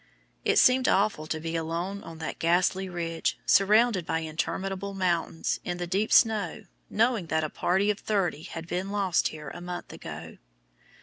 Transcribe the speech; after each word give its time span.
It 0.43 0.57
seemed 0.57 0.87
awful 0.87 1.27
to 1.27 1.39
be 1.39 1.55
alone 1.55 2.01
on 2.01 2.17
that 2.17 2.39
ghastly 2.39 2.89
ridge, 2.89 3.37
surrounded 3.45 4.03
by 4.03 4.21
interminable 4.21 4.95
mountains, 4.95 5.59
in 5.63 5.77
the 5.77 5.85
deep 5.85 6.11
snow, 6.11 6.63
knowing 6.89 7.27
that 7.27 7.43
a 7.43 7.51
party 7.51 7.91
of 7.91 7.99
thirty 7.99 8.41
had 8.41 8.65
been 8.67 8.89
lost 8.89 9.27
here 9.27 9.49
a 9.51 9.61
month 9.61 9.93
ago. 9.93 10.39